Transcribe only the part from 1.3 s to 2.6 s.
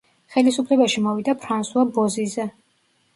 ფრანსუა ბოზიზე.